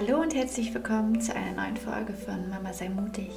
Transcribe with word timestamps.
Hallo 0.00 0.20
und 0.20 0.32
herzlich 0.32 0.72
willkommen 0.72 1.20
zu 1.20 1.34
einer 1.34 1.60
neuen 1.60 1.76
Folge 1.76 2.12
von 2.12 2.48
Mama 2.48 2.72
sei 2.72 2.88
mutig. 2.88 3.30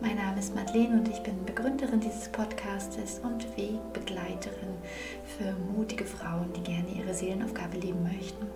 Mein 0.00 0.14
Name 0.14 0.38
ist 0.38 0.54
Madeleine 0.54 1.00
und 1.00 1.08
ich 1.08 1.18
bin 1.24 1.44
Begründerin 1.44 1.98
dieses 1.98 2.28
Podcastes 2.28 3.18
und 3.18 3.44
Wegbegleiterin 3.56 4.76
für 5.36 5.52
mutige 5.74 6.04
Frauen, 6.04 6.52
die 6.52 6.62
gerne 6.62 6.88
ihre 6.88 7.12
Seelenaufgabe 7.12 7.78
leben 7.78 8.00
möchten. 8.04 8.46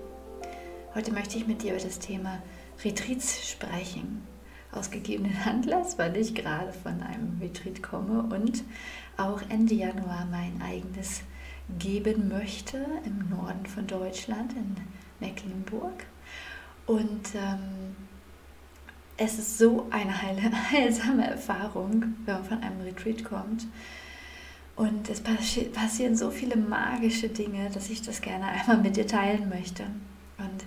Heute 0.95 1.13
möchte 1.13 1.37
ich 1.37 1.49
mit 1.49 1.65
dir 1.65 1.73
über 1.73 1.83
das 1.83 1.99
Thema 1.99 2.41
Retreats 2.85 3.51
sprechen. 3.51 4.25
Aus 4.71 4.93
gegebenen 4.93 5.37
Anlass, 5.45 5.99
weil 5.99 6.17
ich 6.17 6.33
gerade 6.33 6.73
von 6.73 7.03
einem 7.03 7.41
Retreat 7.41 7.83
komme 7.83 8.23
und 8.23 8.63
auch 9.17 9.43
Ende 9.49 9.75
Januar 9.75 10.29
mein 10.31 10.63
eigenes 10.63 11.23
geben 11.81 12.29
möchte 12.29 12.87
im 13.05 13.29
Norden 13.31 13.67
von 13.67 13.89
Deutschland, 13.89 14.53
in 14.53 14.77
Mecklenburg. 15.19 16.07
Und 16.87 17.35
ähm, 17.35 17.97
es 19.17 19.39
ist 19.39 19.59
so 19.59 19.87
eine 19.91 20.23
heile, 20.23 20.43
heilsame 20.71 21.27
Erfahrung, 21.27 22.15
wenn 22.25 22.35
man 22.35 22.45
von 22.45 22.63
einem 22.63 22.81
Retreat 22.83 23.25
kommt. 23.25 23.67
Und 24.77 25.09
es 25.09 25.23
passieren 25.23 26.17
so 26.17 26.31
viele 26.31 26.57
magische 26.57 27.29
Dinge, 27.29 27.71
dass 27.71 27.89
ich 27.89 28.03
das 28.03 28.21
gerne 28.21 28.47
einmal 28.47 28.79
mit 28.79 28.97
dir 28.97 29.07
teilen 29.07 29.49
möchte. 29.49 29.85
Und 30.39 30.65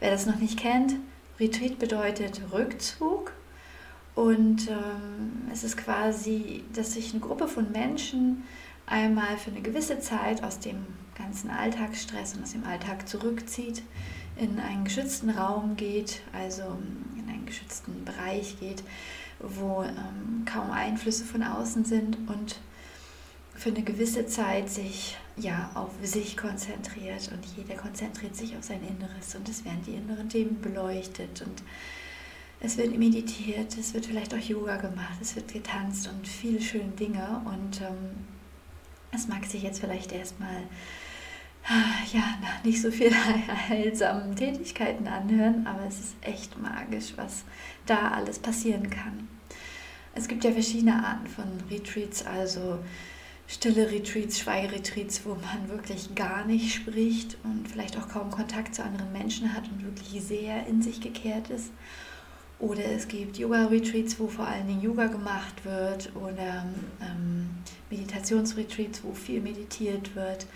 wer 0.00 0.10
das 0.10 0.26
noch 0.26 0.36
nicht 0.36 0.58
kennt, 0.58 0.94
Retreat 1.40 1.78
bedeutet 1.78 2.40
Rückzug. 2.52 3.32
Und 4.14 4.68
ähm, 4.68 5.48
es 5.52 5.62
ist 5.62 5.76
quasi, 5.76 6.64
dass 6.74 6.94
sich 6.94 7.12
eine 7.12 7.20
Gruppe 7.20 7.46
von 7.46 7.70
Menschen 7.70 8.42
einmal 8.86 9.36
für 9.36 9.50
eine 9.50 9.60
gewisse 9.60 10.00
Zeit 10.00 10.42
aus 10.42 10.58
dem 10.58 10.86
ganzen 11.16 11.50
Alltagsstress 11.50 12.34
und 12.34 12.42
aus 12.42 12.52
dem 12.52 12.64
Alltag 12.64 13.08
zurückzieht, 13.08 13.82
in 14.38 14.58
einen 14.60 14.84
geschützten 14.84 15.30
Raum 15.30 15.76
geht, 15.76 16.20
also 16.32 16.62
in 17.16 17.28
einen 17.28 17.46
geschützten 17.46 18.04
Bereich 18.04 18.58
geht, 18.60 18.82
wo 19.40 19.82
ähm, 19.82 20.44
kaum 20.44 20.70
Einflüsse 20.70 21.24
von 21.24 21.42
außen 21.42 21.84
sind 21.84 22.16
und 22.28 22.58
für 23.54 23.70
eine 23.70 23.82
gewisse 23.82 24.26
Zeit 24.26 24.70
sich 24.70 25.16
ja 25.36 25.70
auf 25.74 25.90
sich 26.02 26.36
konzentriert 26.36 27.30
und 27.32 27.44
jeder 27.56 27.74
konzentriert 27.74 28.36
sich 28.36 28.56
auf 28.56 28.62
sein 28.62 28.80
Inneres 28.82 29.34
und 29.34 29.48
es 29.48 29.64
werden 29.64 29.82
die 29.84 29.94
inneren 29.94 30.28
Themen 30.28 30.60
beleuchtet 30.60 31.42
und 31.42 31.62
es 32.60 32.76
wird 32.76 32.96
meditiert, 32.96 33.76
es 33.76 33.94
wird 33.94 34.06
vielleicht 34.06 34.34
auch 34.34 34.38
Yoga 34.38 34.76
gemacht, 34.76 35.18
es 35.20 35.34
wird 35.36 35.52
getanzt 35.52 36.08
und 36.08 36.26
viele 36.26 36.60
schöne 36.60 36.92
Dinge 36.92 37.42
und 37.44 37.80
ähm, 37.80 38.26
es 39.12 39.26
mag 39.26 39.44
sich 39.44 39.62
jetzt 39.62 39.80
vielleicht 39.80 40.12
erstmal 40.12 40.62
ja, 42.12 42.22
nicht 42.64 42.80
so 42.80 42.90
viel 42.90 43.12
heilsamen 43.68 44.34
Tätigkeiten 44.34 45.06
anhören, 45.06 45.66
aber 45.66 45.86
es 45.86 45.98
ist 46.00 46.16
echt 46.22 46.60
magisch, 46.60 47.12
was 47.16 47.44
da 47.86 48.12
alles 48.12 48.38
passieren 48.38 48.88
kann. 48.88 49.28
Es 50.14 50.28
gibt 50.28 50.44
ja 50.44 50.50
verschiedene 50.50 51.04
Arten 51.04 51.26
von 51.26 51.44
Retreats, 51.70 52.24
also 52.26 52.78
stille 53.46 53.90
Retreats, 53.90 54.40
Schweigeretreats, 54.40 55.24
wo 55.24 55.34
man 55.34 55.68
wirklich 55.68 56.14
gar 56.14 56.44
nicht 56.44 56.74
spricht 56.74 57.36
und 57.44 57.68
vielleicht 57.68 57.96
auch 57.98 58.08
kaum 58.08 58.30
Kontakt 58.30 58.74
zu 58.74 58.82
anderen 58.82 59.12
Menschen 59.12 59.54
hat 59.54 59.64
und 59.68 59.84
wirklich 59.84 60.22
sehr 60.22 60.66
in 60.66 60.82
sich 60.82 61.00
gekehrt 61.00 61.50
ist. 61.50 61.70
Oder 62.58 62.84
es 62.86 63.06
gibt 63.06 63.38
Yoga-Retreats, 63.38 64.18
wo 64.18 64.26
vor 64.26 64.46
allen 64.46 64.66
Dingen 64.66 64.82
Yoga 64.82 65.06
gemacht 65.06 65.64
wird 65.64 66.10
oder 66.16 66.66
ähm, 67.00 67.50
Meditationsretreats, 67.88 69.04
wo 69.04 69.12
viel 69.12 69.40
meditiert 69.40 70.16
wird 70.16 70.46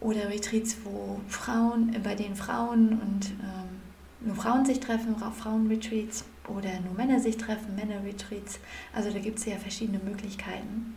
oder 0.00 0.28
Retreats, 0.30 0.78
wo 0.84 1.20
Frauen, 1.28 1.94
bei 2.02 2.14
denen 2.14 2.36
Frauen 2.36 3.00
und 3.00 3.30
ähm, 3.30 3.80
nur 4.20 4.34
Frauen 4.34 4.64
sich 4.64 4.80
treffen, 4.80 5.16
Frauenretreats 5.16 6.24
oder 6.48 6.80
nur 6.80 6.94
Männer 6.94 7.20
sich 7.20 7.36
treffen, 7.36 7.74
Männerretreats. 7.74 8.58
Also 8.92 9.10
da 9.10 9.18
gibt 9.18 9.38
es 9.38 9.46
ja 9.46 9.56
verschiedene 9.56 9.98
Möglichkeiten. 9.98 10.96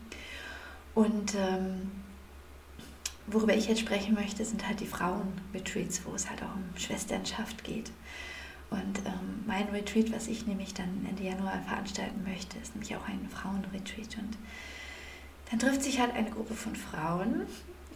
Und 0.93 1.35
ähm, 1.35 1.91
worüber 3.27 3.55
ich 3.55 3.67
jetzt 3.67 3.81
sprechen 3.81 4.13
möchte, 4.13 4.43
sind 4.43 4.67
halt 4.67 4.79
die 4.79 4.87
Frauenretreats, 4.87 6.05
wo 6.05 6.13
es 6.13 6.29
halt 6.29 6.41
auch 6.43 6.55
um 6.55 6.77
Schwesternschaft 6.77 7.63
geht. 7.63 7.91
Und 8.69 8.99
ähm, 9.05 9.43
mein 9.45 9.67
Retreat, 9.69 10.11
was 10.11 10.27
ich 10.27 10.47
nämlich 10.47 10.73
dann 10.73 11.05
Ende 11.07 11.23
Januar 11.23 11.61
veranstalten 11.67 12.23
möchte, 12.23 12.57
ist 12.57 12.75
nämlich 12.75 12.95
auch 12.95 13.07
ein 13.07 13.29
Frauenretreat. 13.29 14.17
Und 14.17 14.37
dann 15.49 15.59
trifft 15.59 15.83
sich 15.83 15.99
halt 15.99 16.13
eine 16.13 16.29
Gruppe 16.29 16.55
von 16.55 16.75
Frauen 16.75 17.43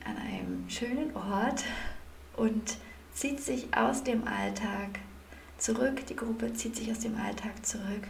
an 0.07 0.17
einem 0.17 0.69
schönen 0.69 1.15
Ort 1.15 1.63
und 2.35 2.77
zieht 3.13 3.41
sich 3.41 3.75
aus 3.75 4.03
dem 4.03 4.27
Alltag 4.27 4.99
zurück. 5.57 6.05
Die 6.07 6.15
Gruppe 6.15 6.53
zieht 6.53 6.75
sich 6.75 6.91
aus 6.91 6.99
dem 6.99 7.17
Alltag 7.17 7.65
zurück 7.65 8.07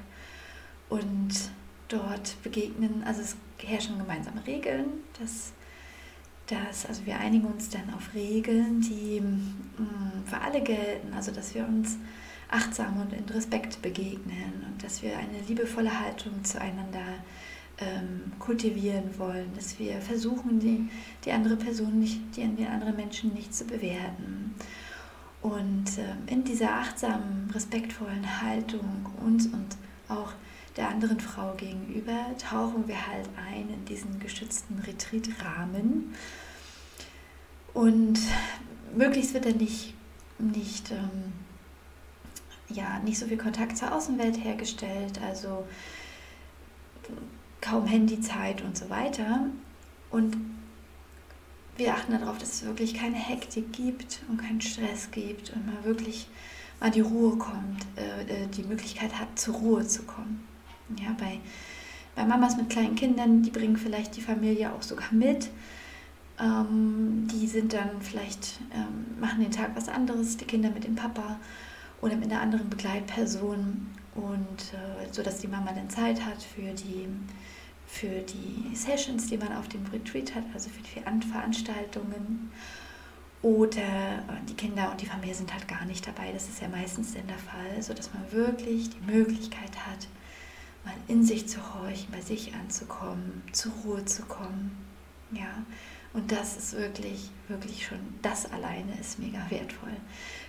und 0.90 1.52
dort 1.88 2.42
begegnen, 2.44 3.04
also 3.06 3.22
es 3.22 3.36
herrschen 3.64 3.98
gemeinsame 3.98 4.46
Regeln, 4.46 4.86
dass, 5.20 5.54
dass 6.48 6.86
also 6.86 7.06
wir 7.06 7.18
einigen 7.18 7.46
uns 7.46 7.70
dann 7.70 7.94
auf 7.94 8.14
Regeln, 8.14 8.82
die 8.82 9.22
mh, 9.22 9.84
mm, 9.84 10.26
für 10.26 10.40
alle 10.40 10.62
gelten, 10.62 11.14
also 11.14 11.32
dass 11.32 11.56
wir 11.56 11.66
uns 11.66 11.98
achtsam 12.50 13.02
und 13.02 13.14
in 13.14 13.26
Respekt 13.26 13.82
begegnen 13.82 14.66
und 14.68 14.84
dass 14.84 15.02
wir 15.02 15.18
eine 15.18 15.40
liebevolle 15.48 16.00
Haltung 16.00 16.44
zueinander 16.44 17.20
ähm, 17.80 18.32
kultivieren 18.40 19.18
wollen, 19.18 19.52
dass 19.56 19.78
wir 19.80 20.02
versuchen, 20.02 20.60
die, 20.60 20.90
die 21.26 21.32
andere 21.32 21.56
Person 21.56 22.00
nicht, 22.00 22.20
die, 22.36 22.48
die 22.48 22.66
andere 22.66 22.92
Menschen 22.92 23.34
nicht 23.34 23.54
zu 23.54 23.66
bewerten. 23.66 24.56
Und 25.42 25.86
ähm, 25.98 26.18
in 26.28 26.44
dieser 26.44 26.74
achtsamen, 26.74 27.50
respektvollen 27.54 28.42
Haltung 28.42 29.06
uns 29.24 29.46
und 29.48 29.78
auch 30.10 30.34
der 30.76 30.90
anderen 30.90 31.20
Frau 31.20 31.54
gegenüber 31.56 32.26
tauchen 32.38 32.88
wir 32.88 33.08
halt 33.08 33.28
ein 33.36 33.70
in 33.70 33.86
diesen 33.86 34.20
geschützten 34.20 34.80
Retreatrahmen. 34.80 36.14
Und 37.74 38.20
möglichst 38.96 39.34
wird 39.34 39.46
dann 39.46 39.58
nicht, 39.58 39.94
nicht, 40.40 40.92
ähm, 40.92 41.34
ja, 42.70 43.00
nicht 43.00 43.18
so 43.18 43.28
viel 43.28 43.38
Kontakt 43.38 43.78
zur 43.78 43.94
Außenwelt 43.94 44.44
hergestellt. 44.44 45.20
Also 45.22 45.68
kaum 47.62 47.86
Handyzeit 47.86 48.62
und 48.64 48.78
so 48.78 48.90
weiter. 48.90 49.48
Und 50.10 50.38
wir 51.78 51.94
achten 51.94 52.14
darauf, 52.20 52.38
dass 52.38 52.54
es 52.54 52.66
wirklich 52.66 52.94
keine 52.94 53.18
Hektik 53.18 53.72
gibt 53.74 54.22
und 54.30 54.38
keinen 54.38 54.62
Stress 54.62 55.12
gibt 55.12 55.52
und 55.52 55.66
man 55.66 55.84
wirklich 55.84 56.28
mal 56.80 56.92
die 56.92 57.02
Ruhe 57.02 57.38
kommt, 57.38 57.86
äh, 57.96 58.44
äh, 58.44 58.48
die 58.48 58.64
Möglichkeit 58.64 59.20
hat, 59.20 59.38
zur 59.38 59.56
Ruhe 59.56 59.86
zu 59.86 60.04
kommen. 60.04 60.48
Ja, 61.02 61.16
bei, 61.20 61.40
bei 62.16 62.26
Mamas 62.26 62.58
mit 62.58 62.70
kleinen 62.70 62.96
Kindern, 62.96 63.44
die 63.44 63.50
bringen 63.50 63.78
vielleicht 63.78 64.16
die 64.16 64.22
Familie 64.22 64.74
auch 64.74 64.82
sogar 64.82 65.12
mit. 65.12 65.50
Ähm, 66.40 67.28
die 67.32 67.48
sind 67.48 67.74
dann 67.74 68.02
vielleicht, 68.02 68.60
ähm, 68.74 69.20
machen 69.20 69.42
den 69.42 69.52
Tag 69.52 69.72
was 69.76 69.90
anderes, 69.90 70.38
die 70.38 70.46
Kinder 70.46 70.70
mit 70.70 70.84
dem 70.84 70.96
Papa 70.96 71.40
oder 72.02 72.16
mit 72.16 72.32
einer 72.32 72.42
anderen 72.42 72.70
Begleitperson 72.70 73.88
und 74.18 74.74
äh, 74.74 75.12
so 75.12 75.24
dass 75.24 75.40
die 75.40 75.48
Mama 75.48 75.72
dann 75.72 75.90
Zeit 75.90 76.24
hat 76.26 76.42
für 76.42 76.74
die 76.74 77.08
für 77.88 78.20
die 78.20 78.76
Sessions, 78.76 79.28
die 79.28 79.38
man 79.38 79.54
auf 79.54 79.70
dem 79.70 79.86
Retreat 79.86 80.36
hat, 80.36 80.44
also 80.54 80.70
für 80.70 80.82
die 80.82 81.26
Veranstaltungen. 81.26 82.52
Oder 83.42 83.78
äh, 83.78 84.46
die 84.50 84.56
Kinder 84.56 84.92
und 84.92 85.00
die 85.00 85.06
Familie 85.06 85.34
sind 85.34 85.54
halt 85.54 85.68
gar 85.68 85.86
nicht 85.86 86.06
dabei. 86.06 86.32
Das 86.34 86.50
ist 86.50 86.62
ja 86.62 86.68
meistens 86.68 87.14
dann 87.14 87.28
der 87.28 87.38
Fall, 87.38 87.82
sodass 87.82 88.14
man 88.14 88.30
wirklich 88.32 88.90
die 88.90 89.12
Möglichkeit 89.12 89.72
hat, 89.88 90.08
mal 90.84 90.96
in 91.08 91.24
sich 91.24 91.48
zu 91.48 91.60
horchen, 91.74 92.12
bei 92.12 92.20
sich 92.20 92.54
anzukommen, 92.56 93.42
zur 93.54 93.72
Ruhe 93.86 94.04
zu 94.06 94.24
kommen. 94.24 94.76
Ja, 95.32 95.64
und 96.18 96.32
das 96.32 96.58
ist 96.58 96.74
wirklich, 96.76 97.30
wirklich 97.48 97.86
schon, 97.86 98.00
das 98.24 98.52
alleine 98.52 99.00
ist 99.00 99.20
mega 99.20 99.40
wertvoll. 99.50 99.96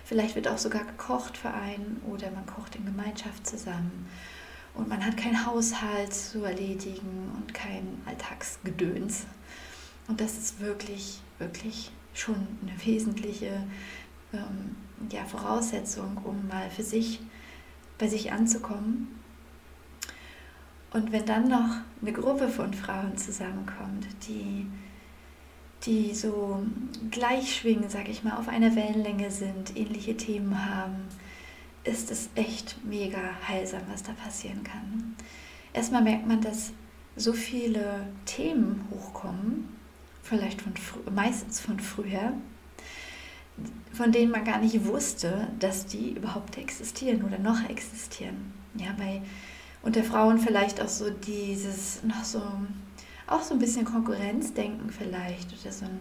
Vielleicht 0.03 0.33
wird 0.33 0.47
auch 0.47 0.57
sogar 0.57 0.83
gekocht 0.83 1.37
für 1.37 1.53
einen 1.53 2.01
oder 2.07 2.31
man 2.31 2.43
kocht 2.47 2.75
in 2.75 2.85
Gemeinschaft 2.85 3.45
zusammen 3.45 4.07
und 4.73 4.89
man 4.89 5.05
hat 5.05 5.15
keinen 5.15 5.45
Haushalt 5.45 6.11
zu 6.11 6.43
erledigen 6.43 7.31
und 7.35 7.53
kein 7.53 8.01
Alltagsgedöns. 8.07 9.27
Und 10.07 10.19
das 10.19 10.39
ist 10.39 10.59
wirklich, 10.59 11.21
wirklich 11.37 11.91
schon 12.15 12.47
eine 12.63 12.73
wesentliche 12.83 13.61
ähm, 14.33 14.75
ja, 15.11 15.23
Voraussetzung, 15.25 16.17
um 16.23 16.47
mal 16.47 16.67
für 16.71 16.81
sich 16.81 17.19
bei 17.99 18.07
sich 18.07 18.31
anzukommen. 18.31 19.19
Und 20.91 21.11
wenn 21.11 21.27
dann 21.27 21.47
noch 21.47 21.75
eine 22.01 22.11
Gruppe 22.11 22.49
von 22.49 22.73
Frauen 22.73 23.15
zusammenkommt, 23.15 24.07
die, 24.27 24.65
die 25.85 26.13
so 26.13 26.61
gleich 27.11 27.55
schwingen, 27.55 27.89
sag 27.89 28.09
ich 28.09 28.23
mal, 28.23 28.37
auf 28.37 28.47
einer 28.47 28.75
Wellenlänge 28.75 29.31
sind, 29.31 29.75
ähnliche 29.77 30.17
Themen 30.17 30.65
haben, 30.65 31.07
ist 31.83 32.11
es 32.11 32.29
echt 32.35 32.77
mega 32.83 33.19
heilsam, 33.47 33.81
was 33.91 34.03
da 34.03 34.11
passieren 34.13 34.63
kann. 34.63 35.15
Erstmal 35.73 36.03
merkt 36.03 36.27
man, 36.27 36.41
dass 36.41 36.73
so 37.15 37.33
viele 37.33 38.07
Themen 38.25 38.87
hochkommen, 38.91 39.69
vielleicht 40.23 40.61
von 40.61 40.73
meistens 41.13 41.59
von 41.59 41.79
früher, 41.79 42.33
von 43.93 44.11
denen 44.11 44.31
man 44.31 44.45
gar 44.45 44.59
nicht 44.59 44.85
wusste, 44.85 45.47
dass 45.59 45.85
die 45.85 46.11
überhaupt 46.11 46.57
existieren 46.57 47.23
oder 47.23 47.39
noch 47.39 47.69
existieren. 47.69 48.53
Ja, 48.75 48.93
bei 48.97 49.21
unter 49.81 50.03
Frauen 50.03 50.37
vielleicht 50.39 50.81
auch 50.81 50.87
so 50.87 51.09
dieses, 51.09 52.03
noch 52.03 52.23
so, 52.23 52.41
auch 53.31 53.41
so 53.41 53.53
ein 53.53 53.59
bisschen 53.59 53.85
Konkurrenzdenken 53.85 54.89
vielleicht 54.89 55.47
oder 55.59 55.71
so 55.71 55.85
ein, 55.85 55.99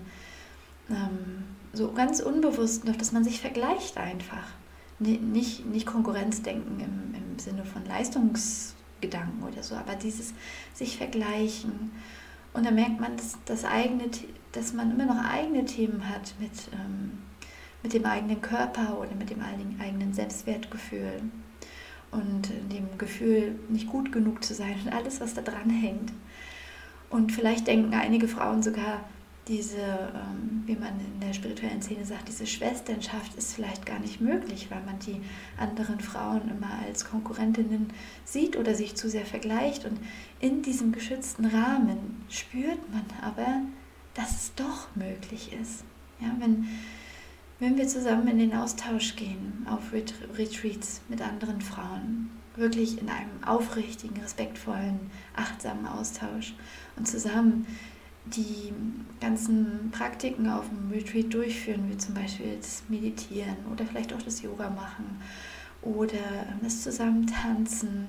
ähm, 0.91 1.45
so 1.73 1.93
ganz 1.93 2.21
unbewusst 2.21 2.85
noch, 2.85 2.97
dass 2.97 3.13
man 3.13 3.25
sich 3.25 3.41
vergleicht 3.41 3.99
einfach. 3.99 4.47
Nicht, 5.01 5.65
nicht 5.65 5.87
Konkurrenzdenken 5.87 6.81
im, 6.81 7.15
im 7.15 7.39
Sinne 7.39 7.65
von 7.65 7.85
Leistungsgedanken 7.85 9.45
oder 9.45 9.63
so, 9.63 9.77
aber 9.77 9.95
dieses 9.95 10.35
sich 10.75 10.97
vergleichen. 10.97 11.93
Und 12.53 12.67
da 12.67 12.73
merkt 12.73 12.99
man, 12.99 13.17
dass, 13.17 13.39
das 13.45 13.65
eigene, 13.65 14.11
dass 14.51 14.73
man 14.73 14.91
immer 14.91 15.07
noch 15.07 15.25
eigene 15.25 15.65
Themen 15.65 16.09
hat 16.09 16.35
mit, 16.41 16.51
ähm, 16.73 17.19
mit 17.85 17.93
dem 17.93 18.05
eigenen 18.07 18.41
Körper 18.41 18.99
oder 18.99 19.15
mit 19.15 19.31
dem 19.31 19.41
eigenen 19.41 20.13
Selbstwertgefühl 20.13 21.23
und 22.11 22.51
dem 22.73 22.97
Gefühl, 22.97 23.59
nicht 23.69 23.87
gut 23.87 24.11
genug 24.13 24.43
zu 24.43 24.55
sein 24.55 24.75
und 24.85 24.93
alles, 24.93 25.21
was 25.21 25.35
da 25.35 25.43
dran 25.43 25.71
hängt. 25.71 26.11
Und 27.11 27.33
vielleicht 27.33 27.67
denken 27.67 27.95
einige 27.95 28.29
Frauen 28.29 28.63
sogar, 28.63 29.01
diese, 29.49 29.79
ähm, 29.79 30.63
wie 30.67 30.77
man 30.77 30.93
in 31.01 31.21
der 31.21 31.33
spirituellen 31.33 31.81
Szene 31.81 32.05
sagt, 32.05 32.29
diese 32.29 32.47
Schwesternschaft 32.47 33.35
ist 33.37 33.55
vielleicht 33.55 33.87
gar 33.87 33.99
nicht 33.99 34.21
möglich, 34.21 34.69
weil 34.71 34.83
man 34.85 34.99
die 34.99 35.23
anderen 35.57 36.01
Frauen 36.01 36.43
immer 36.51 36.71
als 36.87 37.09
Konkurrentinnen 37.09 37.91
sieht 38.25 38.57
oder 38.57 38.75
sich 38.75 38.95
zu 38.95 39.09
sehr 39.09 39.25
vergleicht. 39.25 39.87
Und 39.87 39.99
in 40.41 40.61
diesem 40.63 40.93
geschützten 40.93 41.47
Rahmen 41.47 42.23
spürt 42.29 42.93
man 42.93 43.05
aber, 43.23 43.63
dass 44.15 44.31
es 44.33 44.55
doch 44.55 44.95
möglich 44.95 45.53
ist. 45.59 45.85
Ja, 46.21 46.35
wenn, 46.39 46.67
wenn 47.59 47.79
wir 47.79 47.89
zusammen 47.89 48.29
in 48.29 48.39
den 48.39 48.55
Austausch 48.55 49.17
gehen, 49.17 49.67
auf 49.71 49.93
Retreats 50.37 51.01
mit 51.09 51.23
anderen 51.23 51.63
Frauen, 51.63 52.31
wirklich 52.59 53.01
in 53.01 53.09
einem 53.09 53.43
aufrichtigen, 53.47 54.21
respektvollen, 54.21 54.99
achtsamen 55.37 55.87
Austausch 55.87 56.55
und 56.99 57.07
zusammen 57.07 57.67
die 58.27 58.73
ganzen 59.21 59.91
Praktiken 59.91 60.49
auf 60.49 60.67
dem 60.69 60.91
Retreat 60.91 61.33
durchführen, 61.33 61.89
wie 61.89 61.97
zum 61.97 62.15
Beispiel 62.15 62.57
das 62.61 62.83
Meditieren 62.89 63.57
oder 63.73 63.87
vielleicht 63.87 64.13
auch 64.13 64.23
das 64.23 64.43
Yoga 64.43 64.69
machen 64.69 65.21
oder 65.83 66.19
das 66.63 66.83
Zusammentanzen 66.83 68.09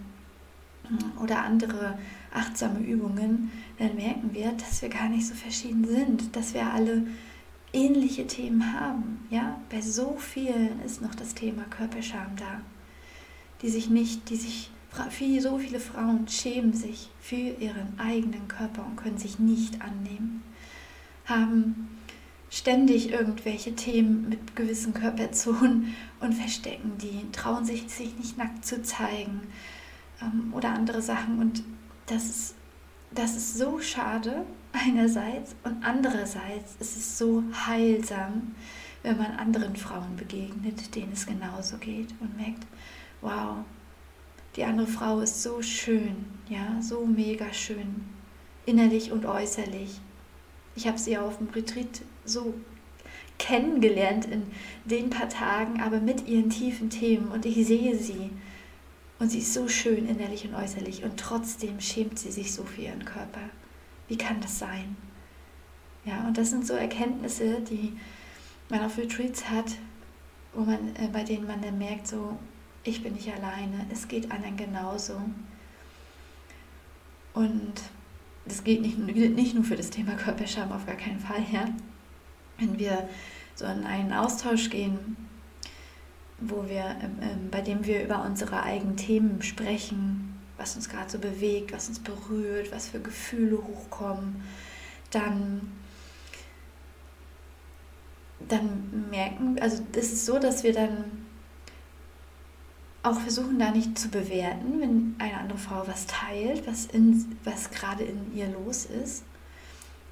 oder 1.22 1.44
andere 1.44 1.98
achtsame 2.34 2.80
Übungen, 2.80 3.52
dann 3.78 3.96
merken 3.96 4.32
wir, 4.34 4.52
dass 4.54 4.82
wir 4.82 4.90
gar 4.90 5.08
nicht 5.08 5.28
so 5.28 5.36
verschieden 5.36 5.86
sind, 5.88 6.36
dass 6.36 6.54
wir 6.54 6.66
alle 6.66 7.04
ähnliche 7.72 8.26
Themen 8.26 8.74
haben. 8.74 9.26
Ja, 9.30 9.60
bei 9.70 9.82
so 9.82 10.18
vielen 10.18 10.82
ist 10.84 11.02
noch 11.02 11.14
das 11.14 11.36
Thema 11.36 11.64
Körperscham 11.70 12.36
da, 12.36 12.62
die 13.62 13.70
sich 13.70 13.90
nicht, 13.90 14.30
die 14.30 14.36
sich 14.36 14.72
so 15.40 15.58
viele 15.58 15.80
Frauen 15.80 16.28
schämen 16.28 16.74
sich 16.74 17.10
für 17.20 17.36
ihren 17.36 18.00
eigenen 18.00 18.48
Körper 18.48 18.86
und 18.86 18.98
können 18.98 19.18
sich 19.18 19.40
nicht 19.40 19.82
annehmen, 19.82 20.44
haben 21.26 21.90
ständig 22.50 23.12
irgendwelche 23.12 23.76
Themen 23.76 24.28
mit 24.30 24.56
gewissen 24.56 24.94
Körperzonen 24.94 25.96
und 26.20 26.34
verstecken 26.34 26.94
die, 26.98 27.32
trauen 27.32 27.66
sich, 27.66 27.90
sich 27.90 28.18
nicht 28.18 28.38
nackt 28.38 28.66
zu 28.66 28.82
zeigen 28.82 29.42
ähm, 30.22 30.54
oder 30.54 30.70
andere 30.74 31.02
Sachen. 31.02 31.40
Und 31.40 31.64
das 32.08 32.26
ist, 32.26 32.56
das 33.12 33.36
ist 33.36 33.58
so 33.58 33.80
schade 33.80 34.46
einerseits 34.74 35.56
und 35.64 35.84
andererseits 35.84 36.76
ist 36.80 36.98
es 36.98 37.18
so 37.18 37.44
heilsam, 37.68 38.56
wenn 39.02 39.18
man 39.18 39.32
anderen 39.38 39.76
Frauen 39.76 40.16
begegnet, 40.16 40.94
denen 40.96 41.14
es 41.14 41.26
genauso 41.26 41.78
geht 41.78 42.14
und 42.20 42.36
merkt, 42.36 42.66
wow, 43.22 43.58
die 44.56 44.64
andere 44.64 44.88
Frau 44.88 45.20
ist 45.20 45.44
so 45.44 45.62
schön, 45.62 46.26
ja, 46.50 46.82
so 46.82 47.06
mega 47.06 47.54
schön, 47.54 48.04
innerlich 48.66 49.12
und 49.12 49.26
äußerlich. 49.26 50.00
Ich 50.76 50.88
habe 50.88 50.98
sie 50.98 51.18
auf 51.18 51.38
dem 51.38 51.50
Retreat 51.50 52.02
so 52.26 52.54
kennengelernt 53.38 54.26
in 54.26 54.44
den 54.86 55.10
paar 55.10 55.30
Tagen, 55.30 55.82
aber 55.82 56.00
mit 56.00 56.28
ihren 56.28 56.50
tiefen 56.50 56.90
Themen 56.90 57.32
und 57.32 57.46
ich 57.46 57.66
sehe 57.66 57.98
sie 57.98 58.32
und 59.20 59.30
sie 59.30 59.40
ist 59.40 59.54
so 59.54 59.68
schön 59.68 60.08
innerlich 60.08 60.46
und 60.46 60.56
äußerlich 60.56 61.04
und 61.04 61.18
trotzdem 61.18 61.80
schämt 61.80 62.20
sie 62.20 62.32
sich 62.32 62.54
so 62.54 62.64
für 62.64 62.82
ihren 62.82 63.06
Körper. 63.06 63.42
Wie 64.08 64.18
kann 64.18 64.42
das 64.42 64.60
sein? 64.60 64.98
Ja, 66.06 66.28
und 66.28 66.38
das 66.38 66.50
sind 66.50 66.66
so 66.66 66.74
Erkenntnisse, 66.74 67.62
die 67.62 67.94
man 68.70 68.82
auf 68.82 68.98
Retreats 68.98 69.50
hat, 69.50 69.76
wo 70.54 70.62
man, 70.62 70.96
äh, 70.96 71.10
bei 71.12 71.24
denen 71.24 71.48
man 71.48 71.62
dann 71.62 71.78
merkt, 71.78 72.08
so, 72.08 72.38
ich 72.84 73.04
bin 73.04 73.14
nicht 73.14 73.32
alleine, 73.34 73.86
es 73.92 74.08
geht 74.08 74.32
anderen 74.32 74.58
genauso. 74.58 75.22
Und 77.34 77.74
das 78.46 78.64
gilt 78.64 78.82
nicht, 78.82 78.98
nicht 78.98 79.56
nur 79.56 79.64
für 79.64 79.76
das 79.76 79.90
Thema 79.90 80.16
Körperscham, 80.16 80.72
auf 80.72 80.86
gar 80.86 80.96
keinen 80.96 81.20
Fall. 81.20 81.44
Ja? 81.52 81.66
Wenn 82.58 82.80
wir 82.80 83.08
so 83.56 83.66
in 83.66 83.84
einen 83.84 84.14
Austausch 84.14 84.70
gehen, 84.70 85.18
wo 86.40 86.68
wir, 86.68 86.96
ähm, 87.02 87.50
bei 87.52 87.62
dem 87.62 87.86
wir 87.86 88.04
über 88.04 88.24
unsere 88.24 88.64
eigenen 88.64 88.96
Themen 88.96 89.42
sprechen, 89.42 90.40
was 90.58 90.76
uns 90.76 90.90
gerade 90.90 91.10
so 91.10 91.20
bewegt, 91.20 91.74
was 91.74 91.90
uns 91.90 92.00
berührt, 92.00 92.72
was 92.72 92.90
für 92.90 93.00
Gefühle 93.00 93.58
hochkommen, 93.58 94.44
dann, 95.12 95.72
dann 98.48 99.10
merken, 99.10 99.58
also 99.60 99.84
es 99.94 100.14
ist 100.14 100.26
so, 100.26 100.40
dass 100.40 100.64
wir 100.64 100.74
dann 100.74 101.29
auch 103.02 103.20
versuchen 103.20 103.60
da 103.60 103.72
nicht 103.72 103.98
zu 103.98 104.10
bewerten, 104.10 104.82
wenn 104.82 105.16
eine 105.20 105.38
andere 105.38 105.58
Frau 105.58 105.88
was 105.88 106.06
teilt, 106.06 106.68
was, 106.68 106.86
in, 106.86 107.38
was 107.44 107.72
gerade 107.72 108.04
in 108.04 108.36
ihr 108.36 108.48
los 108.50 108.86
ist. 108.86 109.24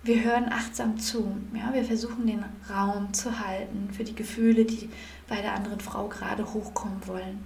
Wir 0.04 0.24
hören 0.24 0.46
achtsam 0.50 0.98
zu. 0.98 1.36
Ja? 1.54 1.74
Wir 1.74 1.84
versuchen 1.84 2.28
den 2.28 2.46
Raum 2.70 3.14
zu 3.14 3.40
halten 3.40 3.90
für 3.92 4.06
die 4.06 4.16
Gefühle, 4.16 4.64
die 4.64 4.90
bei 5.28 5.42
der 5.42 5.54
anderen 5.54 5.82
Frau 5.82 6.08
gerade 6.08 6.54
hochkommen 6.54 7.06
wollen 7.08 7.44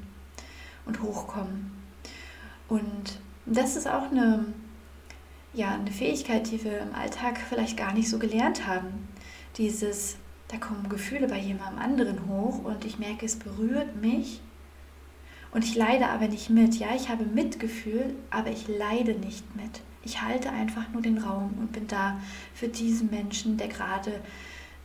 und 0.85 1.01
hochkommen. 1.01 1.71
Und 2.67 3.19
das 3.47 3.75
ist 3.75 3.87
auch 3.87 4.11
eine, 4.11 4.45
ja, 5.53 5.71
eine 5.71 5.91
Fähigkeit, 5.91 6.51
die 6.51 6.63
wir 6.63 6.79
im 6.79 6.93
Alltag 6.93 7.39
vielleicht 7.49 7.77
gar 7.77 7.93
nicht 7.93 8.09
so 8.09 8.19
gelernt 8.19 8.67
haben. 8.67 9.07
Dieses, 9.57 10.17
da 10.49 10.57
kommen 10.57 10.87
Gefühle 10.87 11.27
bei 11.27 11.39
jemandem 11.39 11.79
anderen 11.79 12.27
hoch 12.27 12.63
und 12.63 12.85
ich 12.85 12.99
merke, 12.99 13.25
es 13.25 13.37
berührt 13.37 13.95
mich 13.95 14.39
und 15.51 15.65
ich 15.65 15.75
leide 15.75 16.07
aber 16.07 16.27
nicht 16.27 16.49
mit. 16.49 16.75
Ja, 16.75 16.95
ich 16.95 17.09
habe 17.09 17.25
Mitgefühl, 17.25 18.15
aber 18.29 18.51
ich 18.51 18.67
leide 18.67 19.13
nicht 19.13 19.55
mit. 19.55 19.81
Ich 20.03 20.21
halte 20.21 20.49
einfach 20.49 20.89
nur 20.93 21.01
den 21.01 21.17
Raum 21.17 21.53
und 21.59 21.71
bin 21.71 21.87
da 21.87 22.19
für 22.53 22.67
diesen 22.67 23.09
Menschen, 23.09 23.57
der 23.57 23.67
gerade 23.67 24.21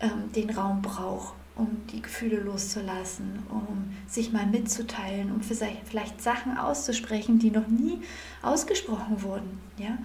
ähm, 0.01 0.31
den 0.35 0.51
Raum 0.51 0.83
braucht, 0.83 1.35
um 1.55 1.69
die 1.91 2.03
Gefühle 2.03 2.41
loszulassen, 2.41 3.39
um 3.49 3.95
sich 4.07 4.33
mal 4.33 4.47
mitzuteilen, 4.47 5.33
um 5.33 5.41
vielleicht 5.41 6.21
Sachen 6.21 6.59
auszusprechen, 6.59 7.39
die 7.39 7.51
noch 7.51 7.69
nie 7.69 8.01
ausgesprochen 8.43 9.23
wurden. 9.23 9.59
Ja? 9.79 9.97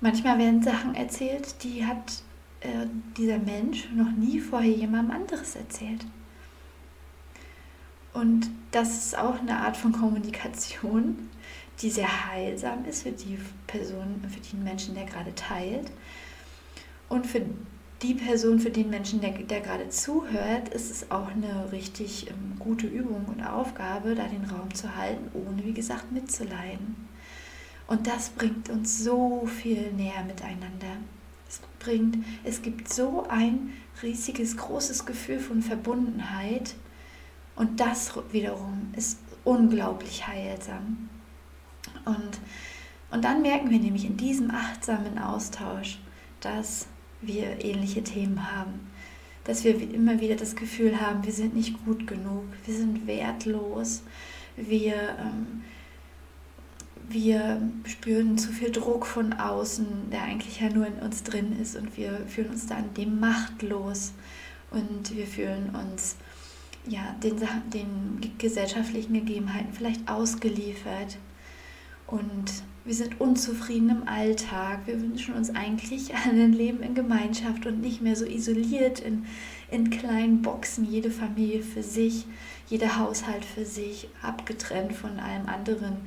Manchmal 0.00 0.38
werden 0.38 0.62
Sachen 0.62 0.96
erzählt, 0.96 1.62
die 1.62 1.86
hat 1.86 2.24
äh, 2.60 2.86
dieser 3.16 3.38
Mensch 3.38 3.88
noch 3.94 4.10
nie 4.10 4.40
vorher 4.40 4.72
jemandem 4.72 5.14
anderes 5.14 5.54
erzählt. 5.54 6.04
Und 8.12 8.50
das 8.70 9.06
ist 9.06 9.18
auch 9.18 9.40
eine 9.40 9.56
Art 9.56 9.76
von 9.76 9.92
Kommunikation, 9.92 11.30
die 11.80 11.90
sehr 11.90 12.30
heilsam 12.30 12.84
ist 12.84 13.02
für 13.02 13.12
die 13.12 13.38
Person, 13.66 14.22
für 14.28 14.40
den 14.40 14.62
Menschen, 14.62 14.94
der 14.94 15.04
gerade 15.04 15.34
teilt. 15.34 15.90
Und 17.08 17.26
für 17.26 17.42
die 18.02 18.14
Person, 18.14 18.58
für 18.58 18.70
den 18.70 18.90
Menschen, 18.90 19.20
der, 19.20 19.30
der 19.30 19.60
gerade 19.60 19.88
zuhört, 19.88 20.68
ist 20.70 20.90
es 20.90 21.10
auch 21.10 21.28
eine 21.28 21.70
richtig 21.72 22.28
ähm, 22.28 22.56
gute 22.58 22.86
Übung 22.86 23.26
und 23.26 23.42
Aufgabe, 23.42 24.14
da 24.14 24.24
den 24.24 24.44
Raum 24.44 24.74
zu 24.74 24.96
halten, 24.96 25.30
ohne, 25.34 25.64
wie 25.64 25.72
gesagt, 25.72 26.10
mitzuleiden. 26.10 26.96
Und 27.86 28.06
das 28.06 28.30
bringt 28.30 28.70
uns 28.70 29.04
so 29.04 29.46
viel 29.46 29.92
näher 29.92 30.24
miteinander. 30.24 30.96
Es 31.48 31.60
bringt, 31.78 32.18
es 32.44 32.62
gibt 32.62 32.92
so 32.92 33.26
ein 33.28 33.72
riesiges, 34.02 34.56
großes 34.56 35.04
Gefühl 35.04 35.38
von 35.38 35.62
Verbundenheit, 35.62 36.74
und 37.56 37.80
das 37.80 38.12
wiederum 38.30 38.92
ist 38.96 39.18
unglaublich 39.44 40.26
heilsam. 40.26 41.08
Und, 42.04 42.40
und 43.10 43.24
dann 43.24 43.42
merken 43.42 43.70
wir 43.70 43.78
nämlich 43.78 44.04
in 44.04 44.16
diesem 44.16 44.50
achtsamen 44.50 45.18
Austausch, 45.18 45.98
dass 46.40 46.86
wir 47.20 47.64
ähnliche 47.64 48.02
Themen 48.02 48.52
haben. 48.52 48.90
Dass 49.44 49.64
wir 49.64 49.80
immer 49.92 50.20
wieder 50.20 50.36
das 50.36 50.54
Gefühl 50.54 51.00
haben, 51.00 51.24
wir 51.24 51.32
sind 51.32 51.54
nicht 51.54 51.84
gut 51.84 52.06
genug, 52.06 52.44
wir 52.64 52.74
sind 52.74 53.06
wertlos, 53.06 54.02
wir, 54.56 54.94
ähm, 55.18 55.64
wir 57.08 57.60
spüren 57.84 58.38
zu 58.38 58.52
viel 58.52 58.70
Druck 58.70 59.04
von 59.04 59.32
außen, 59.32 60.10
der 60.10 60.22
eigentlich 60.22 60.60
ja 60.60 60.68
nur 60.68 60.86
in 60.86 60.94
uns 61.00 61.24
drin 61.24 61.58
ist 61.60 61.76
und 61.76 61.96
wir 61.96 62.24
fühlen 62.28 62.50
uns 62.50 62.66
dann 62.66 62.94
dem 62.94 63.18
machtlos 63.18 64.12
und 64.70 65.16
wir 65.16 65.26
fühlen 65.26 65.74
uns 65.74 66.16
ja, 66.86 67.14
den, 67.22 67.36
den 67.72 68.32
gesellschaftlichen 68.38 69.14
Gegebenheiten 69.14 69.72
vielleicht 69.72 70.08
ausgeliefert 70.08 71.18
und 72.06 72.52
wir 72.84 72.94
sind 72.94 73.20
unzufrieden 73.20 73.90
im 73.90 74.08
Alltag. 74.08 74.80
Wir 74.86 75.00
wünschen 75.00 75.34
uns 75.34 75.54
eigentlich 75.54 76.12
ein 76.14 76.52
Leben 76.52 76.82
in 76.82 76.94
Gemeinschaft 76.94 77.64
und 77.66 77.80
nicht 77.80 78.02
mehr 78.02 78.16
so 78.16 78.24
isoliert 78.24 78.98
in, 78.98 79.26
in 79.70 79.90
kleinen 79.90 80.42
Boxen, 80.42 80.84
jede 80.84 81.10
Familie 81.10 81.62
für 81.62 81.82
sich, 81.82 82.26
jeder 82.66 82.98
Haushalt 82.98 83.44
für 83.44 83.64
sich, 83.64 84.08
abgetrennt 84.20 84.94
von 84.94 85.20
allem 85.20 85.48
anderen. 85.48 85.98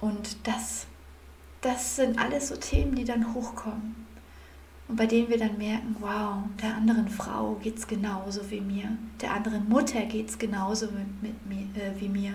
Und 0.00 0.38
das, 0.44 0.86
das 1.60 1.96
sind 1.96 2.18
alles 2.18 2.48
so 2.48 2.56
Themen, 2.56 2.94
die 2.94 3.04
dann 3.04 3.34
hochkommen 3.34 4.05
und 4.88 4.96
bei 4.96 5.06
denen 5.06 5.28
wir 5.28 5.38
dann 5.38 5.58
merken, 5.58 5.96
wow, 5.98 6.44
der 6.62 6.76
anderen 6.76 7.08
Frau 7.08 7.54
geht 7.62 7.78
es 7.78 7.86
genauso 7.86 8.48
wie 8.50 8.60
mir, 8.60 8.96
der 9.20 9.32
anderen 9.32 9.68
Mutter 9.68 10.02
geht 10.02 10.28
es 10.28 10.38
genauso 10.38 10.86
mit, 10.86 11.22
mit 11.22 11.46
mir, 11.46 11.82
äh, 11.82 12.00
wie 12.00 12.08
mir, 12.08 12.34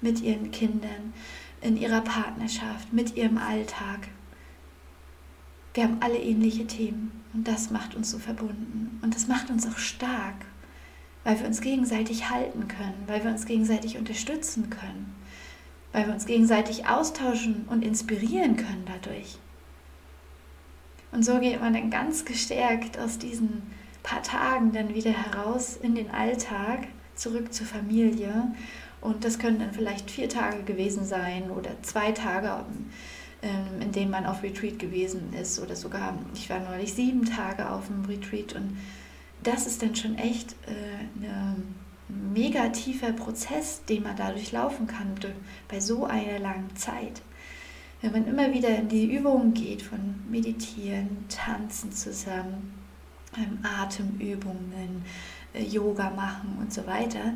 mit 0.00 0.20
ihren 0.22 0.50
Kindern, 0.50 1.12
in 1.60 1.76
ihrer 1.76 2.00
Partnerschaft, 2.00 2.92
mit 2.92 3.16
ihrem 3.16 3.36
Alltag. 3.36 4.08
Wir 5.74 5.84
haben 5.84 5.98
alle 6.00 6.18
ähnliche 6.18 6.66
Themen 6.66 7.12
und 7.34 7.46
das 7.46 7.70
macht 7.70 7.94
uns 7.94 8.10
so 8.10 8.18
verbunden 8.18 8.98
und 9.02 9.14
das 9.14 9.28
macht 9.28 9.50
uns 9.50 9.66
auch 9.66 9.78
stark, 9.78 10.46
weil 11.24 11.38
wir 11.38 11.46
uns 11.46 11.60
gegenseitig 11.60 12.30
halten 12.30 12.68
können, 12.68 13.04
weil 13.06 13.22
wir 13.22 13.30
uns 13.30 13.44
gegenseitig 13.44 13.98
unterstützen 13.98 14.70
können, 14.70 15.14
weil 15.92 16.06
wir 16.06 16.14
uns 16.14 16.24
gegenseitig 16.24 16.86
austauschen 16.86 17.66
und 17.68 17.84
inspirieren 17.84 18.56
können 18.56 18.84
dadurch. 18.86 19.38
Und 21.12 21.24
so 21.24 21.38
geht 21.38 21.60
man 21.60 21.74
dann 21.74 21.90
ganz 21.90 22.24
gestärkt 22.24 22.98
aus 22.98 23.18
diesen 23.18 23.62
paar 24.02 24.22
Tagen 24.22 24.72
dann 24.72 24.94
wieder 24.94 25.10
heraus 25.10 25.76
in 25.76 25.94
den 25.94 26.10
Alltag, 26.10 26.88
zurück 27.14 27.52
zur 27.52 27.66
Familie. 27.66 28.52
Und 29.00 29.24
das 29.24 29.38
können 29.38 29.58
dann 29.58 29.72
vielleicht 29.72 30.10
vier 30.10 30.28
Tage 30.28 30.62
gewesen 30.62 31.04
sein 31.04 31.50
oder 31.50 31.70
zwei 31.82 32.12
Tage, 32.12 32.64
ähm, 33.42 33.80
in 33.80 33.92
denen 33.92 34.10
man 34.10 34.26
auf 34.26 34.42
Retreat 34.42 34.78
gewesen 34.78 35.32
ist 35.40 35.60
oder 35.60 35.76
sogar, 35.76 36.16
ich 36.34 36.48
war 36.48 36.60
neulich 36.60 36.94
sieben 36.94 37.24
Tage 37.24 37.68
auf 37.68 37.88
dem 37.88 38.04
Retreat 38.04 38.54
und 38.54 38.78
das 39.42 39.66
ist 39.66 39.82
dann 39.82 39.96
schon 39.96 40.16
echt 40.16 40.52
äh, 40.66 41.24
ein 41.24 41.74
mega 42.32 42.68
tiefer 42.68 43.12
Prozess, 43.12 43.84
den 43.84 44.04
man 44.04 44.16
dadurch 44.16 44.52
laufen 44.52 44.86
kann 44.86 45.14
bei 45.68 45.80
so 45.80 46.04
einer 46.04 46.38
langen 46.38 46.74
Zeit 46.76 47.22
wenn 48.02 48.12
man 48.12 48.26
immer 48.26 48.52
wieder 48.52 48.76
in 48.76 48.88
die 48.88 49.14
Übungen 49.14 49.54
geht 49.54 49.80
von 49.80 50.16
Meditieren, 50.28 51.24
Tanzen 51.28 51.92
zusammen, 51.92 52.74
ähm, 53.36 53.58
Atemübungen, 53.62 55.04
äh, 55.54 55.62
Yoga 55.62 56.10
machen 56.10 56.58
und 56.60 56.72
so 56.72 56.84
weiter, 56.86 57.32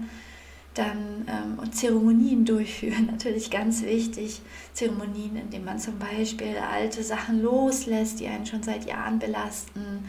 dann 0.74 1.24
ähm, 1.28 1.58
und 1.58 1.74
Zeremonien 1.74 2.44
durchführen, 2.44 3.06
natürlich 3.06 3.50
ganz 3.50 3.82
wichtig. 3.82 4.42
Zeremonien, 4.72 5.36
in 5.36 5.50
denen 5.50 5.64
man 5.64 5.78
zum 5.78 5.98
Beispiel 5.98 6.56
alte 6.58 7.02
Sachen 7.02 7.42
loslässt, 7.42 8.18
die 8.20 8.26
einen 8.26 8.44
schon 8.44 8.62
seit 8.62 8.86
Jahren 8.86 9.20
belasten 9.20 10.04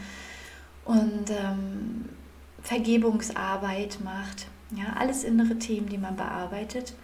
und 0.86 1.30
ähm, 1.30 2.06
Vergebungsarbeit 2.64 4.00
macht. 4.04 4.48
Ja, 4.76 4.94
alles 4.98 5.24
innere 5.24 5.58
Themen, 5.60 5.88
die 5.88 5.98
man 5.98 6.16
bearbeitet. 6.16 6.96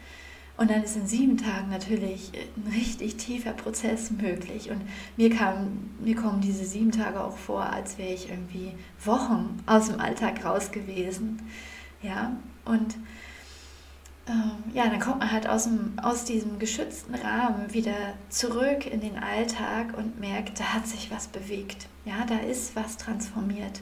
Und 0.55 0.69
dann 0.69 0.83
ist 0.83 0.95
in 0.95 1.07
sieben 1.07 1.37
Tagen 1.37 1.69
natürlich 1.71 2.31
ein 2.55 2.71
richtig 2.71 3.17
tiefer 3.17 3.53
Prozess 3.53 4.11
möglich. 4.11 4.69
Und 4.69 4.81
mir, 5.17 5.29
kam, 5.29 5.89
mir 5.99 6.15
kommen 6.15 6.41
diese 6.41 6.63
sieben 6.63 6.91
Tage 6.91 7.23
auch 7.23 7.37
vor, 7.37 7.63
als 7.63 7.97
wäre 7.97 8.13
ich 8.13 8.29
irgendwie 8.29 8.73
Wochen 9.03 9.61
aus 9.65 9.89
dem 9.89 9.99
Alltag 9.99 10.45
raus 10.45 10.71
gewesen. 10.71 11.41
Ja, 12.03 12.33
und 12.65 12.95
ähm, 14.27 14.51
ja, 14.73 14.87
dann 14.87 14.99
kommt 14.99 15.19
man 15.19 15.31
halt 15.31 15.49
aus, 15.49 15.63
dem, 15.63 15.97
aus 16.01 16.23
diesem 16.23 16.59
geschützten 16.59 17.15
Rahmen 17.15 17.73
wieder 17.73 18.13
zurück 18.29 18.85
in 18.85 19.01
den 19.01 19.17
Alltag 19.17 19.97
und 19.97 20.19
merkt, 20.19 20.59
da 20.59 20.65
hat 20.65 20.87
sich 20.87 21.09
was 21.09 21.27
bewegt. 21.27 21.87
Ja, 22.05 22.25
da 22.27 22.37
ist 22.37 22.75
was 22.75 22.97
transformiert. 22.97 23.81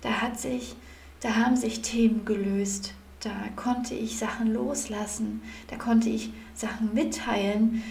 Da 0.00 0.20
hat 0.20 0.38
sich, 0.38 0.74
da 1.20 1.36
haben 1.36 1.56
sich 1.56 1.82
Themen 1.82 2.24
gelöst 2.24 2.94
da 3.24 3.32
konnte 3.56 3.94
ich 3.94 4.18
Sachen 4.18 4.52
loslassen, 4.52 5.42
da 5.68 5.76
konnte 5.76 6.08
ich 6.08 6.30
Sachen 6.54 6.92
mitteilen, 6.92 7.82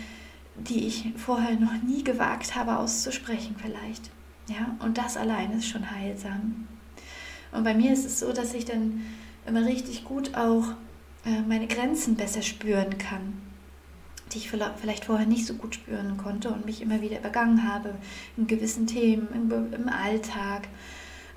die 0.56 0.86
ich 0.86 1.12
vorher 1.18 1.56
noch 1.60 1.74
nie 1.82 2.04
gewagt 2.04 2.56
habe 2.56 2.78
auszusprechen 2.78 3.56
vielleicht. 3.60 4.12
Ja, 4.48 4.76
und 4.80 4.98
das 4.98 5.18
allein 5.18 5.52
ist 5.52 5.68
schon 5.68 5.90
heilsam. 5.90 6.68
Und 7.52 7.64
bei 7.64 7.74
mir 7.74 7.94
ist 7.94 8.06
es 8.06 8.20
so, 8.20 8.34
dass 8.34 8.54
ich 8.54 8.66
dann 8.66 9.02
immer 9.46 9.66
richtig 9.66 10.04
gut 10.06 10.36
auch 10.36 10.66
äh, 11.26 11.42
meine 11.48 11.68
Grenzen 11.68 12.16
besser 12.16 12.42
spüren 12.42 12.98
kann, 12.98 13.42
die 14.32 14.40
ich 14.40 14.50
vielleicht 14.50 15.06
vorher 15.06 15.26
nicht 15.26 15.46
so 15.46 15.54
gut 15.56 15.76
spüren 15.76 16.18
konnte 16.18 16.50
und 16.50 16.66
mich 16.66 16.82
immer 16.82 17.02
wieder 17.02 17.20
übergangen 17.20 17.68
habe 17.68 17.96
in 18.38 18.48
gewissen 18.48 18.88
Themen, 18.88 19.28
im, 19.34 19.74
im 19.74 19.90
Alltag 19.90 20.68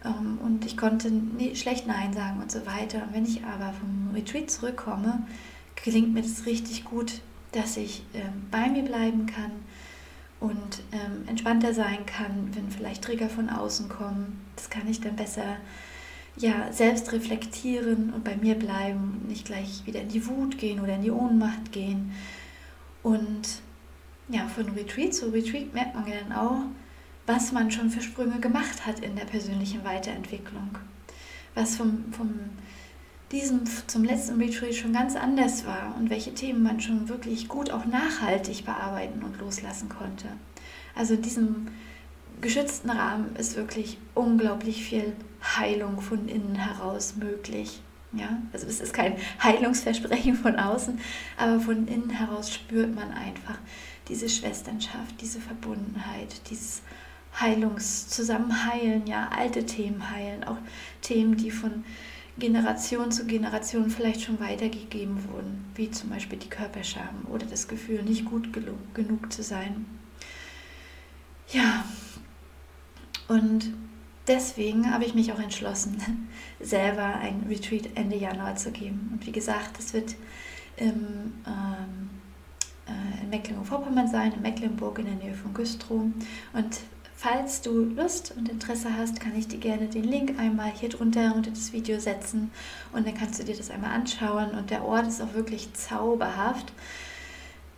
und 0.07 0.65
ich 0.65 0.77
konnte 0.77 1.11
schlecht 1.55 1.87
Nein 1.87 2.13
sagen 2.13 2.41
und 2.41 2.51
so 2.51 2.67
weiter. 2.67 3.03
Und 3.03 3.15
wenn 3.15 3.25
ich 3.25 3.45
aber 3.45 3.73
vom 3.73 4.11
Retreat 4.15 4.51
zurückkomme, 4.51 5.27
gelingt 5.83 6.15
mir 6.15 6.23
das 6.23 6.47
richtig 6.47 6.85
gut, 6.85 7.21
dass 7.53 7.77
ich 7.77 8.03
ähm, 8.15 8.47
bei 8.51 8.69
mir 8.69 8.83
bleiben 8.83 9.27
kann 9.27 9.53
und 10.41 10.83
ähm, 10.93 11.27
entspannter 11.27 11.73
sein 11.73 12.05
kann, 12.07 12.51
wenn 12.53 12.71
vielleicht 12.71 13.03
Trigger 13.03 13.29
von 13.29 13.49
außen 13.49 13.89
kommen. 13.89 14.41
Das 14.57 14.71
kann 14.71 14.89
ich 14.89 15.01
dann 15.01 15.17
besser 15.17 15.57
ja, 16.37 16.71
selbst 16.73 17.13
reflektieren 17.13 18.13
und 18.13 18.23
bei 18.23 18.37
mir 18.37 18.57
bleiben, 18.57 19.25
nicht 19.27 19.47
gleich 19.47 19.87
wieder 19.87 20.03
in 20.03 20.09
die 20.09 20.27
Wut 20.27 20.59
gehen 20.59 20.81
oder 20.81 20.95
in 20.97 21.03
die 21.03 21.11
Ohnmacht 21.11 21.73
gehen. 21.73 22.13
Und 23.03 23.63
ja, 24.29 24.47
von 24.49 24.69
Retreat 24.71 25.15
zu 25.15 25.33
Retreat 25.33 25.73
merkt 25.73 25.95
man 25.95 26.07
ja 26.07 26.15
dann 26.21 26.37
auch, 26.37 26.61
was 27.27 27.53
man 27.53 27.71
schon 27.71 27.91
für 27.91 28.01
Sprünge 28.01 28.39
gemacht 28.41 28.87
hat 28.87 29.01
in 29.01 29.17
der 29.17 29.25
persönlichen 29.25 29.85
Weiterentwicklung. 29.85 30.79
Was 31.55 31.77
vom, 31.77 32.13
vom 32.13 32.35
diesem 33.33 33.63
zum 33.89 34.05
letzten 34.05 34.41
Retreat 34.41 34.75
schon 34.75 34.93
ganz 34.93 35.17
anders 35.17 35.67
war 35.67 35.97
und 35.99 36.11
welche 36.11 36.35
Themen 36.35 36.63
man 36.63 36.81
schon 36.81 37.09
wirklich 37.09 37.49
gut 37.49 37.71
auch 37.71 37.85
nachhaltig 37.85 38.65
bearbeiten 38.65 39.23
und 39.23 39.39
loslassen 39.41 39.89
konnte. 39.89 40.29
Also 40.95 41.15
in 41.15 41.23
diesem 41.23 41.69
geschützten 42.41 42.91
Rahmen 42.91 43.35
ist 43.37 43.57
wirklich 43.57 43.99
unglaublich 44.15 44.85
viel 44.85 45.13
Heilung 45.43 46.01
von 46.01 46.29
innen 46.29 46.55
heraus 46.55 47.17
möglich. 47.17 47.81
Ja, 48.13 48.39
also 48.53 48.67
es 48.67 48.81
ist 48.81 48.95
kein 48.95 49.17
Heilungsversprechen 49.43 50.37
von 50.37 50.57
außen, 50.57 51.01
aber 51.37 51.61
von 51.61 51.89
innen 51.89 52.11
heraus 52.11 52.55
spürt 52.55 52.95
man 52.95 53.11
einfach 53.13 53.59
diese 54.09 54.29
Schwesternschaft, 54.29 55.21
diese 55.21 55.41
Verbundenheit, 55.41 56.49
dieses 56.49 56.83
Heilungs, 57.39 58.09
zusammen 58.09 58.67
heilen, 58.67 59.07
ja, 59.07 59.29
alte 59.37 59.67
Themen 59.67 60.11
heilen, 60.11 60.45
auch 60.45 60.59
Themen, 61.03 61.37
die 61.37 61.51
von 61.51 61.85
Generation 62.39 63.11
zu 63.11 63.27
Generation 63.27 63.91
vielleicht 63.91 64.23
schon 64.23 64.41
weitergegeben 64.41 65.25
wurden, 65.31 65.65
wie 65.75 65.91
zum 65.91 66.11
Beispiel 66.11 66.39
die 66.39 66.49
Körperscham 66.51 67.27
oder 67.31 67.47
das 67.47 67.67
Gefühl, 67.67 68.03
nicht 68.03 68.27
gut 68.27 68.53
genug 68.95 69.33
zu 69.33 69.43
sein. 69.43 69.87
Ja, 71.53 71.85
und 73.29 73.73
deswegen 74.27 74.93
habe 74.93 75.05
ich 75.05 75.15
mich 75.15 75.33
auch 75.33 75.39
entschlossen, 75.39 76.29
selber 76.61 77.17
ein 77.17 77.47
Retreat 77.49 77.89
Ende 77.95 78.17
Januar 78.17 78.57
zu 78.57 78.71
geben. 78.71 79.11
Und 79.13 79.27
wie 79.27 79.33
gesagt, 79.33 79.79
es 79.79 79.95
wird 79.95 80.15
im, 80.77 81.33
ähm, 81.47 82.11
äh, 82.87 83.23
in 83.23 83.31
Mecklenburg-Vorpommern 83.31 84.09
sein, 84.09 84.33
in 84.33 84.43
Mecklenburg 84.43 84.99
in 84.99 85.07
der 85.07 85.15
Nähe 85.15 85.35
von 85.35 85.55
Güstrow. 85.55 86.03
Und 86.53 86.81
Falls 87.19 87.63
du 87.63 87.71
Lust 87.83 88.35
und 88.37 88.51
Interesse 88.51 88.95
hast, 88.95 89.21
kann 89.21 89.35
ich 89.35 89.49
dir 89.49 89.59
gerne 89.59 89.87
den 89.87 90.05
Link 90.05 90.39
einmal 90.39 90.71
hier 90.71 90.91
drunter 90.91 91.33
unter 91.35 91.51
das 91.51 91.73
Video 91.73 91.99
setzen. 91.99 92.51
Und 92.93 93.07
dann 93.07 93.15
kannst 93.15 93.41
du 93.41 93.45
dir 93.45 93.57
das 93.57 93.71
einmal 93.71 93.93
anschauen. 93.93 94.51
Und 94.51 94.71
der 94.71 94.85
Ort 94.85 95.07
ist 95.07 95.23
auch 95.23 95.33
wirklich 95.33 95.73
zauberhaft, 95.73 96.75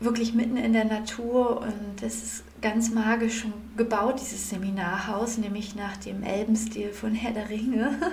wirklich 0.00 0.34
mitten 0.34 0.56
in 0.56 0.72
der 0.72 0.86
Natur. 0.86 1.60
Und 1.60 2.02
es 2.02 2.22
ist 2.24 2.44
ganz 2.60 2.90
magisch 2.90 3.42
schon 3.42 3.52
gebaut, 3.76 4.20
dieses 4.20 4.50
Seminarhaus, 4.50 5.38
nämlich 5.38 5.76
nach 5.76 5.96
dem 5.98 6.24
Elbenstil 6.24 6.92
von 6.92 7.14
Herr 7.14 7.32
der 7.32 7.48
Ringe. 7.48 7.96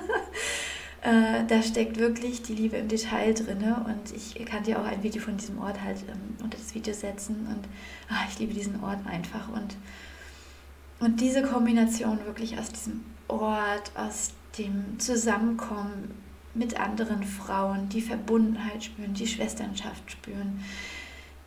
Äh, 1.01 1.46
da 1.46 1.62
steckt 1.62 2.00
wirklich 2.00 2.41
die 2.41 2.55
Liebe 2.55 2.77
im 2.77 2.88
Detail 2.88 3.36
drin 3.36 3.62
und 3.86 4.12
ich 4.15 4.44
kann 4.44 4.63
dir 4.63 4.79
auch 4.79 4.86
ein 4.86 5.03
Video 5.03 5.22
von 5.22 5.38
diesem 5.38 5.60
Ort 5.60 5.79
halt 5.84 5.98
ähm, 6.10 6.36
unter 6.44 6.58
das 6.58 6.74
Video 6.74 6.96
setzen. 6.96 7.46
Und 7.48 7.67
ach, 8.10 8.27
ich 8.27 8.39
liebe 8.39 8.55
diesen 8.55 8.84
Ort 8.84 9.05
einfach. 9.05 9.50
Und 9.50 9.75
und 11.06 11.22
diese 11.22 11.44
Kombination 11.44 12.18
wirklich 12.26 12.58
aus 12.58 12.70
diesem 12.70 13.04
Ort, 13.28 13.92
aus 13.96 14.32
dem 14.58 15.00
Zusammenkommen 15.00 16.12
mit 16.56 16.80
anderen 16.80 17.24
Frauen, 17.24 17.90
die 17.90 18.02
Verbundenheit 18.02 18.86
spüren, 18.86 19.14
die 19.14 19.28
Schwesternschaft 19.28 20.12
spüren, 20.12 20.60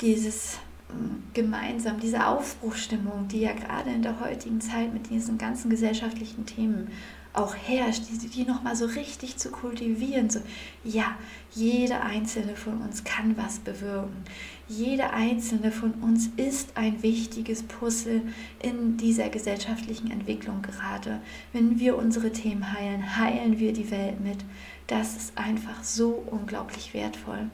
dieses 0.00 0.58
ähm, 0.90 1.24
gemeinsam, 1.34 1.98
diese 1.98 2.26
Aufbruchstimmung, 2.26 3.26
die 3.26 3.40
ja 3.40 3.52
gerade 3.52 3.90
in 3.90 4.02
der 4.02 4.20
heutigen 4.20 4.60
Zeit 4.60 4.92
mit 4.92 5.10
diesen 5.10 5.38
ganzen 5.38 5.70
gesellschaftlichen 5.70 6.46
Themen 6.46 6.92
auch 7.32 7.54
herrscht, 7.54 8.02
die, 8.10 8.28
die 8.28 8.44
nochmal 8.44 8.76
so 8.76 8.86
richtig 8.86 9.36
zu 9.36 9.50
kultivieren. 9.50 10.30
So, 10.30 10.40
ja, 10.84 11.16
jede 11.52 12.00
einzelne 12.00 12.56
von 12.56 12.80
uns 12.80 13.04
kann 13.04 13.36
was 13.36 13.58
bewirken. 13.58 14.24
Jede 14.68 15.10
einzelne 15.10 15.70
von 15.70 15.92
uns 15.94 16.30
ist 16.36 16.76
ein 16.76 17.02
wichtiges 17.02 17.62
Puzzle 17.62 18.22
in 18.62 18.96
dieser 18.96 19.28
gesellschaftlichen 19.28 20.10
Entwicklung 20.10 20.62
gerade. 20.62 21.20
Wenn 21.52 21.78
wir 21.78 21.96
unsere 21.96 22.32
Themen 22.32 22.72
heilen, 22.72 23.16
heilen 23.16 23.58
wir 23.58 23.72
die 23.72 23.90
Welt 23.90 24.20
mit. 24.20 24.38
Das 24.86 25.16
ist 25.16 25.38
einfach 25.38 25.84
so 25.84 26.22
unglaublich 26.30 26.92
wertvoll. 26.94 27.50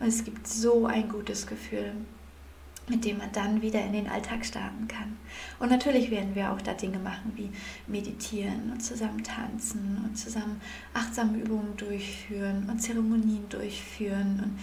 Und 0.00 0.06
es 0.06 0.24
gibt 0.24 0.46
so 0.46 0.86
ein 0.86 1.08
gutes 1.08 1.46
Gefühl 1.46 1.92
mit 2.88 3.04
dem 3.04 3.18
man 3.18 3.32
dann 3.32 3.62
wieder 3.62 3.84
in 3.84 3.92
den 3.92 4.08
Alltag 4.08 4.44
starten 4.44 4.86
kann. 4.88 5.16
Und 5.58 5.70
natürlich 5.70 6.10
werden 6.10 6.34
wir 6.34 6.52
auch 6.52 6.60
da 6.62 6.72
Dinge 6.74 6.98
machen 6.98 7.32
wie 7.34 7.50
meditieren 7.86 8.70
und 8.72 8.80
zusammen 8.80 9.24
tanzen 9.24 10.02
und 10.04 10.16
zusammen 10.16 10.60
achtsame 10.94 11.38
Übungen 11.38 11.76
durchführen 11.76 12.68
und 12.70 12.80
Zeremonien 12.80 13.48
durchführen 13.48 14.40
und 14.44 14.58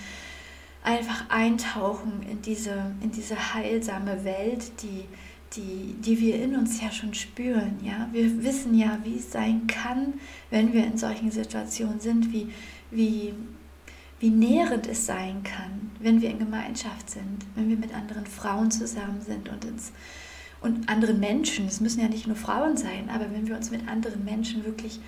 einfach 0.84 1.30
eintauchen 1.30 2.24
in 2.30 2.42
diese, 2.42 2.94
in 3.01 3.12
diese 3.12 3.53
heilsame 3.53 4.24
Welt, 4.24 4.72
die, 4.82 5.06
die, 5.53 5.96
die 6.00 6.20
wir 6.20 6.42
in 6.42 6.56
uns 6.56 6.82
ja 6.82 6.92
schon 6.92 7.13
spüren. 7.13 7.80
Ja? 7.82 8.10
Wir 8.12 8.44
wissen 8.44 8.77
ja, 8.77 9.00
wie 9.03 9.18
es 9.18 9.32
sein 9.32 9.68
kann, 9.68 10.13
wenn 10.50 10.74
wir 10.74 10.86
in 10.86 10.98
solchen 10.98 11.32
Situationen 11.32 12.00
sind, 12.00 12.32
wie, 12.34 12.51
wie 12.92 13.34
wie 14.24 14.30
nährend 14.30 14.88
es 14.88 15.06
sein 15.06 15.44
kann, 15.44 15.92
wenn 16.00 16.22
wir 16.22 16.30
in 16.30 16.39
Gemeinschaft 16.39 17.10
sind, 17.10 17.39
wenn 17.56 17.68
wir 17.68 17.75
mit 17.75 17.94
anderen 17.94 18.25
Frauen 18.25 18.72
zusammen 18.72 19.20
sind 19.20 19.50
und, 19.50 19.65
ins, 19.65 19.92
und 20.62 20.88
anderen 20.88 21.20
Menschen, 21.20 21.68
es 21.68 21.82
müssen 21.82 22.00
ja 22.00 22.08
nicht 22.08 22.25
nur 22.25 22.38
Frauen 22.38 22.77
sein, 22.77 23.10
aber 23.13 23.25
wenn 23.34 23.50
wir 23.50 23.58
uns 23.58 23.70
mit 23.70 23.86
anderen 23.86 24.24
Menschen 24.24 24.63
wirklich 24.63 25.01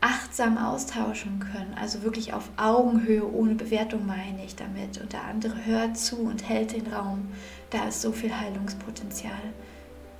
achtsam 0.00 0.56
austauschen 0.56 1.38
können, 1.38 1.74
also 1.78 2.02
wirklich 2.02 2.32
auf 2.32 2.48
Augenhöhe, 2.56 3.30
ohne 3.30 3.56
Bewertung 3.56 4.06
meine 4.06 4.42
ich 4.42 4.56
damit, 4.56 5.02
und 5.02 5.12
der 5.12 5.24
andere 5.24 5.66
hört 5.66 5.98
zu 5.98 6.20
und 6.20 6.48
hält 6.48 6.72
den 6.72 6.86
Raum, 6.86 7.28
da 7.68 7.88
ist 7.88 8.00
so 8.00 8.10
viel 8.10 8.34
Heilungspotenzial. 8.34 9.32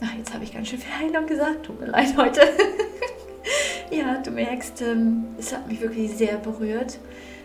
Ach, 0.02 0.14
jetzt 0.18 0.34
habe 0.34 0.44
ich 0.44 0.52
ganz 0.52 0.68
schön 0.68 0.78
viel 0.78 0.92
Heilung 0.92 1.26
gesagt, 1.26 1.64
tut 1.64 1.80
mir 1.80 1.87
leid 1.87 2.14
heute. 2.18 2.42
ja, 3.90 4.18
du 4.18 4.30
merkst, 4.30 4.82
ähm, 4.82 5.25
es 5.38 5.54
hat 5.54 5.66
mich 5.68 5.80
wirklich 5.80 6.14
sehr 6.14 6.37
berührt 6.37 6.99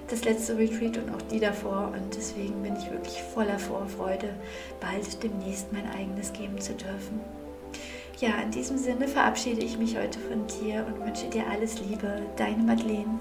das 0.09 0.23
letzte 0.23 0.57
Retreat 0.57 0.97
und 0.97 1.09
auch 1.13 1.21
die 1.31 1.39
davor. 1.39 1.91
Und 1.93 2.15
deswegen 2.15 2.61
bin 2.61 2.75
ich 2.75 2.91
wirklich 2.91 3.21
voller 3.21 3.59
Vorfreude, 3.59 4.29
bald 4.79 5.23
demnächst 5.23 5.71
mein 5.71 5.89
eigenes 5.91 6.33
geben 6.33 6.59
zu 6.59 6.73
dürfen. 6.73 7.19
Ja, 8.19 8.41
in 8.41 8.51
diesem 8.51 8.77
Sinne 8.77 9.07
verabschiede 9.07 9.61
ich 9.61 9.77
mich 9.77 9.97
heute 9.97 10.19
von 10.19 10.45
dir 10.47 10.85
und 10.85 11.05
wünsche 11.05 11.29
dir 11.29 11.47
alles 11.49 11.79
Liebe. 11.79 12.21
Deine 12.35 12.63
Madeleine. 12.63 13.17